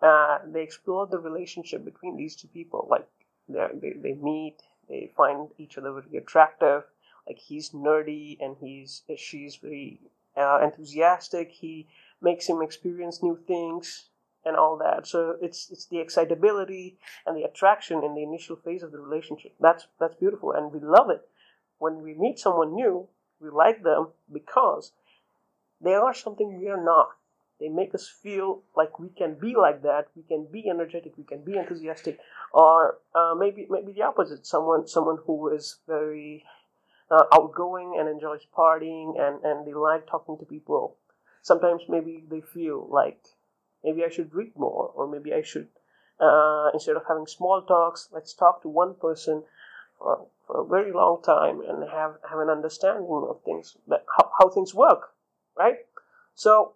Uh, 0.00 0.38
they 0.46 0.62
explore 0.62 1.06
the 1.06 1.18
relationship 1.18 1.84
between 1.84 2.16
these 2.16 2.36
two 2.36 2.48
people. 2.48 2.86
Like 2.90 3.08
they 3.48 3.92
they 3.94 4.12
meet, 4.14 4.56
they 4.88 5.10
find 5.16 5.48
each 5.58 5.78
other 5.78 5.92
very 5.92 6.16
attractive. 6.16 6.84
Like 7.26 7.38
he's 7.38 7.70
nerdy 7.70 8.36
and 8.40 8.56
he's 8.60 9.02
she's 9.16 9.56
very 9.56 10.00
uh, 10.36 10.60
enthusiastic. 10.62 11.50
He 11.50 11.88
makes 12.22 12.48
him 12.48 12.62
experience 12.62 13.22
new 13.22 13.38
things 13.46 14.10
and 14.44 14.56
all 14.56 14.76
that. 14.78 15.06
So 15.06 15.36
it's 15.42 15.70
it's 15.70 15.86
the 15.86 15.98
excitability 15.98 16.98
and 17.26 17.36
the 17.36 17.42
attraction 17.42 18.04
in 18.04 18.14
the 18.14 18.22
initial 18.22 18.56
phase 18.56 18.82
of 18.82 18.92
the 18.92 19.00
relationship. 19.00 19.54
That's 19.60 19.86
that's 19.98 20.14
beautiful, 20.14 20.52
and 20.52 20.72
we 20.72 20.80
love 20.80 21.10
it 21.10 21.28
when 21.78 22.02
we 22.02 22.14
meet 22.14 22.38
someone 22.38 22.74
new. 22.74 23.08
We 23.40 23.50
like 23.50 23.82
them 23.82 24.08
because 24.32 24.92
they 25.80 25.94
are 25.94 26.14
something 26.14 26.58
we 26.58 26.68
are 26.68 26.82
not. 26.82 27.15
They 27.60 27.68
make 27.68 27.94
us 27.94 28.08
feel 28.08 28.62
like 28.76 28.98
we 28.98 29.08
can 29.08 29.34
be 29.34 29.54
like 29.56 29.82
that. 29.82 30.08
We 30.14 30.22
can 30.22 30.46
be 30.50 30.68
energetic. 30.68 31.16
We 31.16 31.24
can 31.24 31.42
be 31.42 31.56
enthusiastic, 31.56 32.18
or 32.52 32.98
uh, 33.14 33.34
maybe 33.38 33.66
maybe 33.70 33.92
the 33.92 34.02
opposite. 34.02 34.46
Someone 34.46 34.86
someone 34.86 35.18
who 35.26 35.48
is 35.48 35.78
very 35.88 36.44
uh, 37.10 37.24
outgoing 37.32 37.96
and 37.98 38.08
enjoys 38.08 38.46
partying 38.56 39.18
and 39.18 39.42
and 39.44 39.66
they 39.66 39.74
like 39.74 40.06
talking 40.06 40.36
to 40.38 40.44
people. 40.44 40.96
Sometimes 41.42 41.82
maybe 41.88 42.24
they 42.28 42.40
feel 42.40 42.86
like 42.90 43.20
maybe 43.84 44.04
I 44.04 44.08
should 44.10 44.34
read 44.34 44.52
more, 44.56 44.90
or 44.94 45.06
maybe 45.06 45.32
I 45.32 45.42
should 45.42 45.68
uh, 46.20 46.70
instead 46.72 46.96
of 46.96 47.02
having 47.08 47.26
small 47.26 47.62
talks, 47.62 48.08
let's 48.12 48.32
talk 48.32 48.62
to 48.62 48.68
one 48.68 48.94
person 48.94 49.42
for, 49.98 50.26
for 50.46 50.60
a 50.60 50.66
very 50.66 50.92
long 50.92 51.22
time 51.22 51.60
and 51.60 51.88
have 51.90 52.14
have 52.28 52.38
an 52.38 52.48
understanding 52.50 53.06
of 53.08 53.40
things 53.44 53.76
that 53.88 54.04
how, 54.16 54.30
how 54.38 54.48
things 54.48 54.74
work, 54.74 55.10
right? 55.56 55.76
So 56.34 56.75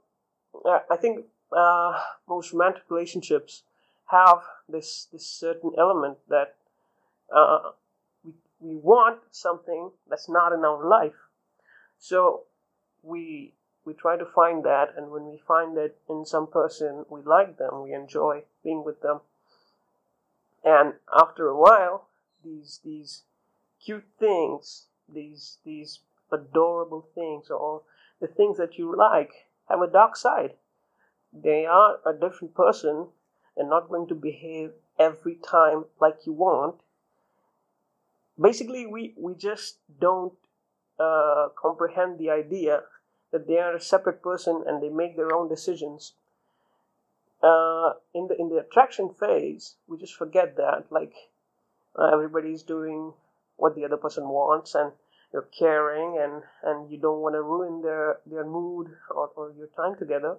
I 0.65 0.97
think 0.97 1.27
uh, 1.57 2.01
most 2.29 2.53
romantic 2.53 2.83
relationships 2.89 3.63
have 4.07 4.43
this 4.69 5.07
this 5.13 5.27
certain 5.27 5.73
element 5.79 6.19
that 6.29 6.57
uh, 7.35 7.71
we 8.25 8.33
we 8.61 8.77
want 8.77 9.21
something 9.31 9.91
that's 10.09 10.29
not 10.29 10.53
in 10.53 10.65
our 10.65 10.87
life, 10.87 11.29
so 11.99 12.45
we 13.03 13.55
we 13.85 13.95
try 13.95 14.17
to 14.17 14.27
find 14.27 14.65
that, 14.65 14.95
and 14.97 15.11
when 15.11 15.27
we 15.27 15.39
find 15.39 15.77
it 15.79 15.99
in 16.09 16.25
some 16.25 16.47
person, 16.47 17.07
we 17.09 17.23
like 17.23 17.57
them, 17.57 17.83
we 17.83 17.95
enjoy 17.95 18.43
being 18.63 18.85
with 18.85 19.01
them, 19.01 19.21
and 20.65 20.95
after 21.13 21.49
a 21.49 21.57
while, 21.57 22.09
these 22.45 22.81
these 22.85 23.23
cute 23.85 24.07
things, 24.19 24.87
these 25.13 25.59
these 25.65 26.01
adorable 26.31 27.09
things, 27.15 27.51
or 27.51 27.83
the 28.21 28.27
things 28.27 28.59
that 28.59 28.77
you 28.77 28.95
like 28.95 29.50
have 29.71 29.81
a 29.81 29.91
dark 29.91 30.17
side. 30.17 30.55
They 31.33 31.65
are 31.65 31.99
a 32.05 32.13
different 32.13 32.55
person 32.55 33.09
and 33.57 33.71
not 33.71 33.89
going 33.89 34.09
to 34.09 34.15
behave 34.15 34.73
every 34.99 35.37
time 35.37 35.85
like 36.01 36.27
you 36.27 36.33
want. 36.33 36.77
Basically, 38.41 38.87
we, 38.87 39.15
we 39.17 39.35
just 39.35 39.79
don't 40.01 40.33
uh, 40.99 41.49
comprehend 41.61 42.19
the 42.19 42.31
idea 42.31 42.83
that 43.33 43.47
they 43.47 43.59
are 43.59 43.75
a 43.75 43.81
separate 43.81 44.23
person 44.23 44.65
and 44.67 44.83
they 44.83 44.89
make 44.89 45.17
their 45.17 45.35
own 45.35 45.49
decisions. 45.49 46.15
Uh, 47.43 47.95
in 48.13 48.29
the 48.29 48.37
in 48.39 48.51
the 48.51 48.59
attraction 48.59 49.09
phase, 49.09 49.77
we 49.87 49.97
just 49.97 50.15
forget 50.15 50.57
that. 50.57 50.85
Like 50.91 51.15
uh, 51.99 52.11
everybody's 52.13 52.63
doing 52.63 53.15
what 53.57 53.75
the 53.75 53.85
other 53.85 53.97
person 53.97 54.29
wants, 54.29 54.75
and 54.75 54.93
you're 55.33 55.49
caring 55.57 56.19
and, 56.21 56.43
and 56.63 56.91
you 56.91 56.99
don't 56.99 57.21
want 57.21 57.35
to 57.35 57.43
ruin 57.43 57.83
their, 57.83 58.19
their 58.27 58.45
mood 58.45 58.89
or, 59.11 59.31
or 59.37 59.53
your 59.57 59.69
time 59.69 59.97
together. 59.97 60.37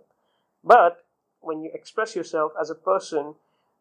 But 0.64 1.06
when 1.40 1.62
you 1.62 1.72
express 1.74 2.16
yourself 2.16 2.52
as 2.60 2.70
a 2.70 2.76
person 2.76 3.36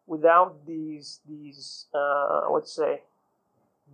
without 0.07 0.65
these, 0.65 1.19
these 1.27 1.85
uh, 1.93 2.49
let's 2.49 2.73
say, 2.73 3.01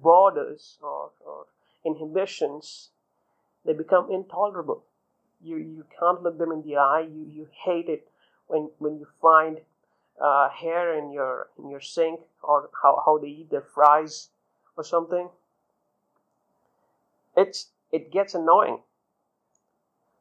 borders 0.02 0.78
or, 0.82 1.12
or 1.26 1.46
inhibitions, 1.86 2.90
they 3.66 3.74
become 3.74 4.12
intolerable. 4.12 4.84
You, 5.44 5.58
you 5.58 5.86
can't 6.00 6.22
look 6.22 6.38
them 6.38 6.52
in 6.52 6.62
the 6.62 6.78
eye. 6.78 7.08
You, 7.12 7.28
you 7.32 7.48
hate 7.66 7.90
it 7.90 8.08
when, 8.48 8.70
when 8.78 9.00
you 9.00 9.08
find 9.22 9.60
uh, 10.22 10.50
hair 10.50 10.98
in 10.98 11.12
your 11.12 11.48
in 11.60 11.70
your 11.70 11.82
sink 11.82 12.22
or 12.42 12.72
how, 12.82 13.04
how 13.06 13.20
they 13.20 13.28
eat 13.28 13.52
their 13.52 13.62
fries 13.62 14.30
or 14.76 14.84
something 14.84 15.30
it's 17.38 17.68
it 17.92 18.12
gets 18.12 18.34
annoying. 18.34 18.80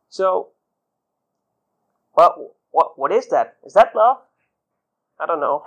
So, 0.09 0.51
what 2.13 2.37
what 2.71 2.99
what 2.99 3.11
is 3.11 3.27
that? 3.29 3.57
Is 3.65 3.73
that 3.73 3.97
love? 3.97 4.19
I 5.19 5.27
don't 5.27 5.41
know. 5.41 5.65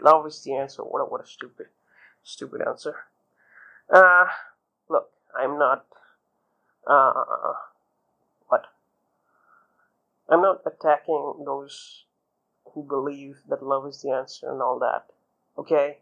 Love 0.00 0.26
is 0.26 0.42
the 0.44 0.54
answer. 0.54 0.82
What 0.82 1.00
a, 1.00 1.04
what 1.04 1.24
a 1.24 1.26
stupid 1.26 1.66
stupid 2.22 2.62
answer. 2.66 2.94
Uh, 3.92 4.26
look, 4.88 5.10
I'm 5.36 5.58
not. 5.58 5.86
Uh, 6.86 7.54
what? 8.48 8.66
I'm 10.28 10.42
not 10.42 10.60
attacking 10.64 11.42
those 11.44 12.04
who 12.72 12.82
believe 12.82 13.38
that 13.48 13.62
love 13.62 13.86
is 13.86 14.02
the 14.02 14.10
answer 14.10 14.50
and 14.50 14.62
all 14.62 14.78
that. 14.78 15.06
Okay? 15.58 15.98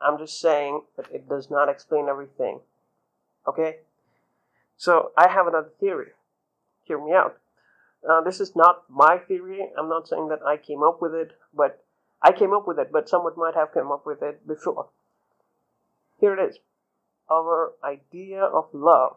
I'm 0.00 0.18
just 0.18 0.40
saying 0.40 0.82
that 0.96 1.06
it 1.12 1.28
does 1.28 1.50
not 1.50 1.68
explain 1.68 2.08
everything. 2.08 2.60
Okay? 3.46 3.76
So 4.76 5.12
I 5.16 5.28
have 5.28 5.46
another 5.46 5.72
theory. 5.80 6.12
Hear 6.84 7.02
me 7.04 7.12
out. 7.12 7.38
Uh, 8.08 8.20
this 8.20 8.40
is 8.40 8.54
not 8.54 8.84
my 8.88 9.18
theory. 9.18 9.68
I'm 9.76 9.88
not 9.88 10.08
saying 10.08 10.28
that 10.28 10.42
I 10.46 10.56
came 10.56 10.82
up 10.82 11.00
with 11.00 11.14
it, 11.14 11.32
but 11.54 11.82
I 12.22 12.32
came 12.32 12.52
up 12.52 12.66
with 12.66 12.78
it, 12.78 12.92
but 12.92 13.08
someone 13.08 13.32
might 13.36 13.54
have 13.54 13.72
come 13.72 13.90
up 13.90 14.06
with 14.06 14.22
it 14.22 14.46
before. 14.46 14.88
Here 16.20 16.38
it 16.38 16.50
is. 16.50 16.58
Our 17.30 17.72
idea 17.82 18.42
of 18.42 18.68
love. 18.72 19.16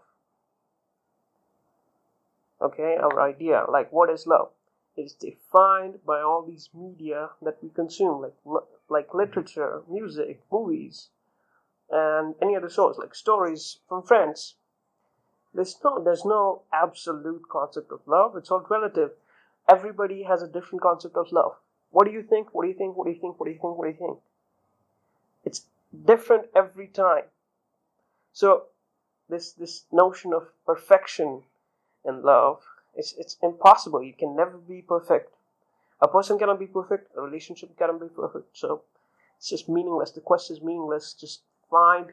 Okay, 2.61 2.97
our 2.99 3.21
idea, 3.21 3.65
like 3.71 3.91
what 3.93 4.09
is 4.09 4.27
love, 4.27 4.49
is 4.97 5.13
defined 5.13 5.99
by 6.05 6.19
all 6.19 6.43
these 6.43 6.69
media 6.73 7.29
that 7.41 7.57
we 7.63 7.69
consume, 7.69 8.21
like 8.21 8.63
like 8.89 9.13
literature, 9.13 9.83
music, 9.89 10.41
movies, 10.51 11.09
and 11.89 12.35
any 12.41 12.55
other 12.55 12.69
source, 12.69 12.97
like 12.97 13.15
stories 13.15 13.79
from 13.87 14.03
friends, 14.03 14.55
there's 15.53 15.77
no 15.83 16.03
there's 16.03 16.25
no 16.25 16.63
absolute 16.71 17.43
concept 17.49 17.91
of 17.91 18.01
love. 18.05 18.35
It's 18.35 18.51
all 18.51 18.65
relative. 18.69 19.11
Everybody 19.67 20.23
has 20.23 20.41
a 20.41 20.47
different 20.47 20.81
concept 20.81 21.15
of 21.15 21.31
love. 21.31 21.55
What 21.91 22.05
do 22.05 22.11
you 22.11 22.23
think? 22.23 22.53
What 22.53 22.63
do 22.63 22.69
you 22.69 22.75
think? 22.75 22.95
What 22.95 23.05
do 23.05 23.11
you 23.11 23.19
think? 23.19 23.39
What 23.39 23.45
do 23.47 23.51
you 23.51 23.59
think? 23.59 23.77
What 23.77 23.85
do 23.85 23.91
you 23.91 23.97
think? 23.97 24.19
It's 25.45 25.65
different 26.05 26.45
every 26.55 26.87
time. 26.87 27.25
So 28.33 28.63
this 29.29 29.53
this 29.53 29.85
notion 29.91 30.33
of 30.33 30.47
perfection 30.65 31.43
in 32.05 32.21
love 32.21 32.61
it's 32.95 33.13
it's 33.13 33.37
impossible. 33.41 34.03
You 34.03 34.13
can 34.13 34.35
never 34.35 34.57
be 34.57 34.81
perfect. 34.81 35.33
A 36.01 36.07
person 36.07 36.39
cannot 36.39 36.59
be 36.59 36.67
perfect. 36.67 37.11
A 37.15 37.21
relationship 37.21 37.77
cannot 37.77 37.99
be 38.01 38.07
perfect. 38.07 38.57
So 38.57 38.83
it's 39.37 39.49
just 39.49 39.69
meaningless. 39.69 40.11
The 40.11 40.21
quest 40.21 40.51
is 40.51 40.61
meaningless. 40.61 41.13
Just 41.13 41.41
find 41.69 42.07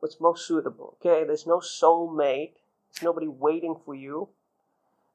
what's 0.00 0.20
most 0.20 0.46
suitable. 0.46 0.96
Okay, 1.00 1.24
there's 1.24 1.46
no 1.46 1.58
soulmate. 1.58 2.52
There's 2.92 3.02
nobody 3.02 3.28
waiting 3.28 3.76
for 3.84 3.94
you. 3.94 4.28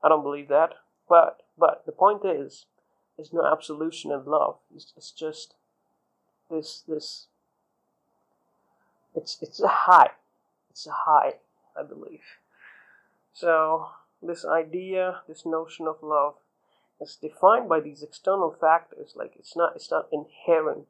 I 0.03 0.09
don't 0.09 0.23
believe 0.23 0.47
that. 0.49 0.73
But 1.07 1.41
but 1.57 1.85
the 1.85 1.91
point 1.91 2.21
is, 2.23 2.65
there's 3.17 3.33
no 3.33 3.45
absolution 3.45 4.11
in 4.11 4.25
love. 4.25 4.57
It's, 4.73 4.93
it's 4.95 5.11
just 5.11 5.55
this 6.49 6.83
this. 6.87 7.27
It's 9.15 9.37
it's 9.41 9.61
a 9.61 9.67
high. 9.67 10.11
It's 10.69 10.87
a 10.87 10.91
high, 11.05 11.33
I 11.77 11.83
believe. 11.83 12.23
So 13.33 13.87
this 14.21 14.45
idea, 14.45 15.21
this 15.27 15.45
notion 15.45 15.87
of 15.87 15.97
love, 16.01 16.35
is 17.01 17.17
defined 17.21 17.67
by 17.67 17.79
these 17.79 18.03
external 18.03 18.55
factors. 18.59 19.13
Like 19.15 19.33
it's 19.37 19.55
not 19.55 19.73
it's 19.75 19.91
not 19.91 20.07
inherent. 20.11 20.87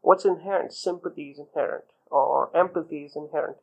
What's 0.00 0.24
inherent? 0.24 0.72
Sympathy 0.72 1.30
is 1.30 1.38
inherent, 1.38 1.84
or 2.12 2.50
empathy 2.56 3.04
is 3.04 3.16
inherent. 3.16 3.56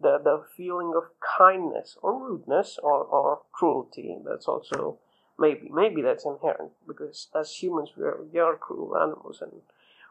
The 0.00 0.18
the 0.22 0.44
feeling 0.56 0.92
of 0.96 1.04
kindness 1.38 1.96
or 2.02 2.18
rudeness 2.18 2.78
or, 2.82 3.04
or 3.04 3.40
cruelty. 3.52 4.16
That's 4.24 4.46
also 4.46 4.98
maybe 5.38 5.70
maybe 5.72 6.02
that's 6.02 6.24
inherent 6.24 6.72
because 6.86 7.28
as 7.34 7.62
humans 7.62 7.90
we 7.96 8.04
are, 8.04 8.18
we 8.22 8.38
are 8.38 8.56
cruel 8.56 8.96
animals 8.96 9.40
and 9.40 9.62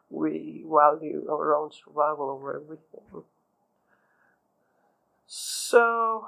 we 0.09 0.65
value 0.67 1.27
our 1.29 1.55
own 1.55 1.71
survival 1.71 2.29
over 2.29 2.55
everything. 2.55 3.23
So 5.27 6.27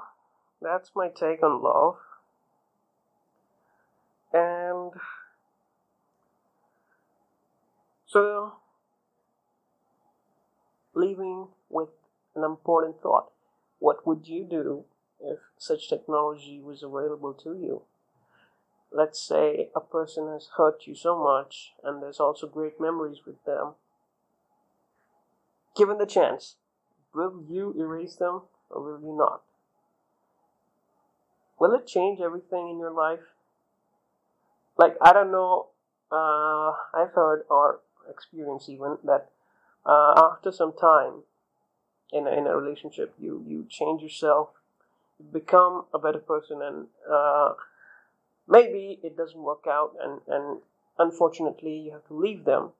that's 0.60 0.90
my 0.94 1.08
take 1.08 1.42
on 1.42 1.62
love. 1.62 1.96
And 4.32 4.92
so, 8.06 8.54
leaving 10.98 11.48
with 11.68 11.88
an 12.34 12.44
important 12.44 13.00
thought 13.02 13.30
what 13.78 14.06
would 14.06 14.26
you 14.26 14.44
do 14.44 14.84
if 15.20 15.38
such 15.56 15.88
technology 15.88 16.60
was 16.60 16.82
available 16.82 17.32
to 17.32 17.50
you? 17.50 17.82
Let's 18.90 19.22
say 19.22 19.68
a 19.76 19.80
person 19.80 20.26
has 20.32 20.48
hurt 20.56 20.86
you 20.86 20.94
so 20.96 21.16
much, 21.16 21.74
and 21.84 22.02
there's 22.02 22.18
also 22.18 22.48
great 22.48 22.80
memories 22.80 23.18
with 23.24 23.44
them. 23.44 23.74
Given 25.76 25.98
the 25.98 26.06
chance, 26.06 26.56
will 27.14 27.44
you 27.48 27.72
erase 27.78 28.16
them 28.16 28.42
or 28.68 28.82
will 28.82 29.00
you 29.00 29.16
not? 29.16 29.42
will 31.58 31.74
it 31.74 31.86
change 31.86 32.20
everything 32.20 32.68
in 32.68 32.78
your 32.78 32.90
life? 32.90 33.34
Like, 34.76 34.96
I 35.02 35.12
don't 35.12 35.32
know, 35.32 35.66
uh, 36.10 36.72
I've 36.94 37.12
heard 37.12 37.44
or 37.50 37.80
experienced 38.08 38.68
even 38.68 38.98
that 39.04 39.30
uh, 39.88 40.30
after 40.30 40.52
some 40.52 40.72
time 40.74 41.22
in 42.12 42.26
a, 42.26 42.30
in 42.30 42.46
a 42.46 42.56
relationship, 42.56 43.14
you, 43.18 43.42
you 43.48 43.66
change 43.68 44.02
yourself, 44.02 44.50
become 45.32 45.86
a 45.94 45.98
better 45.98 46.18
person, 46.18 46.60
and 46.62 46.86
uh, 47.10 47.54
maybe 48.46 49.00
it 49.02 49.16
doesn't 49.16 49.42
work 49.42 49.64
out, 49.66 49.94
and, 50.02 50.20
and 50.28 50.58
unfortunately, 50.98 51.78
you 51.78 51.92
have 51.92 52.06
to 52.08 52.14
leave 52.14 52.44
them. 52.44 52.70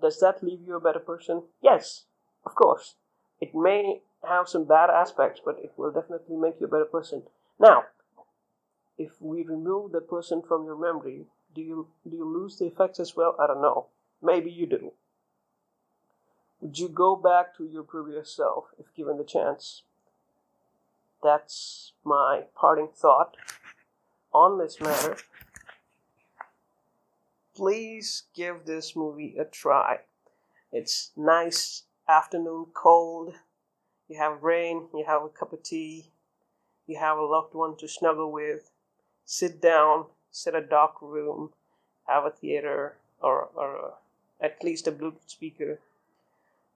Does 0.00 0.20
that 0.20 0.42
leave 0.42 0.60
you 0.66 0.76
a 0.76 0.80
better 0.80 1.00
person? 1.00 1.44
Yes, 1.62 2.04
of 2.44 2.54
course. 2.54 2.96
It 3.40 3.54
may 3.54 4.02
have 4.28 4.48
some 4.48 4.64
bad 4.64 4.90
aspects, 4.90 5.40
but 5.44 5.58
it 5.58 5.72
will 5.76 5.90
definitely 5.90 6.36
make 6.36 6.60
you 6.60 6.66
a 6.66 6.70
better 6.70 6.84
person. 6.84 7.22
Now, 7.58 7.84
if 8.98 9.20
we 9.20 9.42
remove 9.42 9.92
the 9.92 10.00
person 10.00 10.42
from 10.46 10.64
your 10.64 10.76
memory, 10.76 11.26
do 11.54 11.60
you 11.60 11.88
do 12.08 12.16
you 12.16 12.24
lose 12.24 12.58
the 12.58 12.66
effects 12.66 13.00
as 13.00 13.16
well? 13.16 13.36
I 13.38 13.46
don't 13.46 13.62
know. 13.62 13.86
Maybe 14.22 14.50
you 14.50 14.66
do. 14.66 14.92
Would 16.62 16.78
you 16.78 16.88
go 16.88 17.16
back 17.16 17.56
to 17.56 17.64
your 17.64 17.82
previous 17.82 18.30
self 18.36 18.66
if 18.78 18.86
given 18.94 19.18
the 19.18 19.24
chance? 19.24 19.82
That's 21.20 21.92
my 22.04 22.44
parting 22.54 22.88
thought 22.94 23.36
on 24.32 24.58
this 24.58 24.80
matter. 24.80 25.16
Please 27.56 28.22
give 28.32 28.64
this 28.64 28.94
movie 28.94 29.34
a 29.36 29.44
try. 29.44 29.98
It's 30.70 31.10
nice 31.16 31.82
afternoon 32.08 32.66
cold. 32.72 33.34
You 34.08 34.18
have 34.18 34.44
rain, 34.44 34.86
you 34.94 35.04
have 35.04 35.22
a 35.22 35.28
cup 35.28 35.52
of 35.52 35.64
tea, 35.64 36.12
you 36.86 36.96
have 36.96 37.18
a 37.18 37.22
loved 37.22 37.54
one 37.54 37.76
to 37.78 37.88
snuggle 37.88 38.30
with 38.30 38.70
sit 39.24 39.60
down, 39.60 40.06
set 40.30 40.54
a 40.54 40.60
dark 40.60 41.02
room, 41.02 41.50
have 42.06 42.24
a 42.24 42.30
theater 42.30 42.98
or, 43.20 43.48
or 43.56 43.94
at 44.40 44.62
least 44.62 44.86
a 44.86 44.92
Bluetooth 44.92 45.28
speaker, 45.28 45.80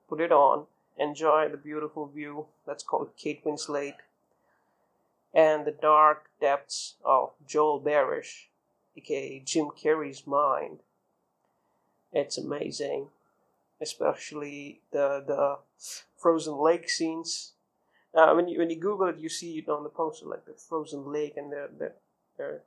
put 0.09 0.21
it 0.21 0.33
on, 0.33 0.67
enjoy 0.99 1.49
the 1.49 1.57
beautiful 1.57 2.07
view 2.07 2.47
that's 2.67 2.83
called 2.83 3.11
Kate 3.17 3.45
Winslet 3.45 3.97
and 5.35 5.67
the 5.67 5.73
dark 5.73 6.31
depths 6.41 6.95
of 7.05 7.31
Joel 7.47 7.81
Barish, 7.81 8.47
aka 8.97 9.43
Jim 9.45 9.67
Carrey's 9.67 10.27
mind. 10.27 10.79
It's 12.13 12.39
amazing, 12.39 13.09
especially 13.81 14.81
the 14.93 15.23
the 15.27 15.59
frozen 16.17 16.57
lake 16.57 16.89
scenes. 16.89 17.53
Uh, 18.15 18.33
when 18.33 18.49
you 18.49 18.59
when 18.59 18.71
you 18.71 18.81
Google 18.81 19.09
it, 19.09 19.19
you 19.19 19.29
see 19.29 19.59
it 19.59 19.69
on 19.69 19.83
the 19.83 19.91
poster 19.91 20.27
like 20.27 20.47
the 20.47 20.55
frozen 20.55 21.13
lake 21.13 21.37
and 21.37 21.53
the 21.53 21.69
the 21.79 21.93
they're 22.39 22.63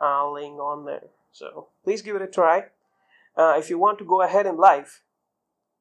uh, 0.00 0.30
laying 0.30 0.54
on 0.54 0.86
there. 0.86 1.08
So 1.32 1.68
please 1.84 2.00
give 2.00 2.16
it 2.16 2.22
a 2.22 2.26
try. 2.26 2.66
Uh, 3.36 3.56
if 3.58 3.68
you 3.68 3.78
want 3.78 3.98
to 3.98 4.04
go 4.04 4.22
ahead 4.22 4.46
in 4.46 4.56
life, 4.56 5.02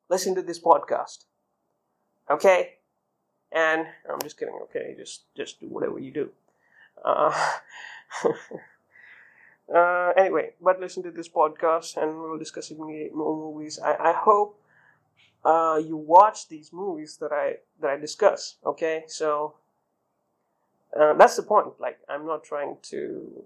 listen 0.09 0.35
to 0.35 0.41
this 0.41 0.59
podcast. 0.59 1.25
Okay? 2.29 2.75
And 3.51 3.87
I'm 4.11 4.21
just 4.21 4.37
kidding. 4.37 4.59
Okay, 4.63 4.95
just 4.97 5.23
just 5.35 5.59
do 5.59 5.67
whatever 5.67 5.99
you 5.99 6.11
do. 6.11 6.29
Uh, 7.03 7.31
uh, 9.73 10.11
anyway, 10.17 10.53
but 10.61 10.79
listen 10.79 11.03
to 11.03 11.11
this 11.11 11.29
podcast, 11.29 11.95
and 11.95 12.19
we'll 12.19 12.37
discuss 12.37 12.71
more 12.71 13.53
movies. 13.53 13.79
I, 13.79 14.11
I 14.11 14.13
hope 14.13 14.59
uh, 15.45 15.81
you 15.85 15.95
watch 15.95 16.49
these 16.49 16.73
movies 16.73 17.17
that 17.21 17.31
I 17.31 17.57
that 17.79 17.91
I 17.91 17.97
discuss. 17.97 18.55
Okay, 18.65 19.03
so 19.07 19.55
uh, 20.99 21.13
that's 21.13 21.37
the 21.37 21.43
point. 21.43 21.79
Like, 21.79 21.99
I'm 22.09 22.25
not 22.25 22.43
trying 22.43 22.77
to. 22.89 23.43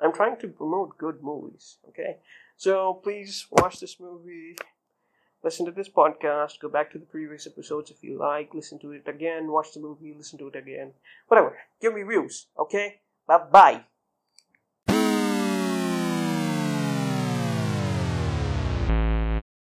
I'm 0.00 0.12
trying 0.12 0.38
to 0.38 0.48
promote 0.48 0.98
good 0.98 1.22
movies. 1.22 1.76
Okay, 1.88 2.16
so 2.56 2.94
please 2.94 3.46
watch 3.50 3.78
this 3.78 4.00
movie. 4.00 4.56
Listen 5.44 5.66
to 5.66 5.72
this 5.72 5.90
podcast. 5.90 6.58
Go 6.58 6.70
back 6.70 6.90
to 6.92 6.98
the 6.98 7.04
previous 7.04 7.46
episodes 7.46 7.90
if 7.90 8.02
you 8.02 8.18
like. 8.18 8.54
Listen 8.54 8.78
to 8.78 8.92
it 8.92 9.06
again. 9.06 9.52
Watch 9.52 9.74
the 9.74 9.80
movie. 9.80 10.14
Listen 10.16 10.38
to 10.38 10.48
it 10.48 10.56
again. 10.56 10.92
Whatever. 11.28 11.58
Give 11.80 11.94
me 11.94 12.02
views. 12.02 12.46
Okay. 12.58 13.00
Bye 13.26 13.44
bye. 13.52 13.84